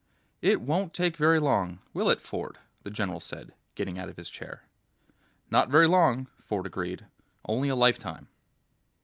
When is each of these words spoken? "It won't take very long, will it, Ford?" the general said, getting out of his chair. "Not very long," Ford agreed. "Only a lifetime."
"It 0.41 0.61
won't 0.61 0.95
take 0.95 1.15
very 1.15 1.39
long, 1.39 1.77
will 1.93 2.09
it, 2.09 2.19
Ford?" 2.19 2.57
the 2.81 2.89
general 2.89 3.19
said, 3.19 3.53
getting 3.75 3.99
out 3.99 4.09
of 4.09 4.17
his 4.17 4.31
chair. 4.31 4.63
"Not 5.51 5.69
very 5.69 5.87
long," 5.87 6.25
Ford 6.39 6.65
agreed. 6.65 7.05
"Only 7.45 7.69
a 7.69 7.75
lifetime." 7.75 8.27